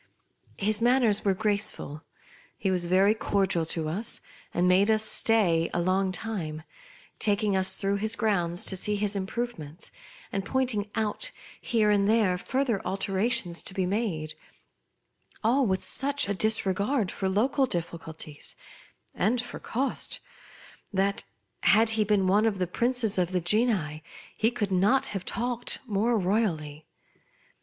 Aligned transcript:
His 0.57 0.81
manners 0.81 1.23
were 1.23 1.35
grace 1.35 1.69
ful. 1.69 2.01
He 2.57 2.71
was 2.71 2.87
very 2.87 3.13
cordial 3.13 3.67
to 3.67 3.87
us, 3.87 4.19
and 4.51 4.67
made 4.67 4.89
us 4.89 5.03
stay 5.05 5.69
a 5.75 5.79
long 5.79 6.11
time, 6.11 6.63
taking 7.19 7.55
us 7.55 7.75
through 7.77 7.97
his 7.97 8.15
grounds 8.15 8.65
to 8.65 8.75
see 8.75 8.95
his 8.95 9.15
improvements, 9.15 9.91
and 10.31 10.43
point 10.43 10.73
ing 10.73 10.89
out 10.95 11.29
here 11.61 11.91
and 11.91 12.09
there 12.09 12.35
further 12.39 12.81
alterations 12.83 13.61
to 13.61 13.75
be 13.75 13.85
made, 13.85 14.33
all 15.43 15.67
with 15.67 15.83
such 15.83 16.27
a 16.27 16.33
disregard 16.33 17.11
for 17.11 17.29
local 17.29 17.67
difficulties, 17.67 18.55
and 19.13 19.39
for 19.39 19.59
cost, 19.59 20.19
that, 20.91 21.23
had 21.61 21.91
he 21.91 22.03
been 22.03 22.25
one 22.25 22.47
of 22.47 22.57
the 22.57 22.65
princes 22.65 23.19
of 23.19 23.31
the 23.33 23.39
genii 23.39 24.01
he 24.35 24.49
could 24.49 24.71
not 24.71 25.05
have 25.13 25.23
talked 25.25 25.77
more 25.85 26.17
royally. 26.17 26.87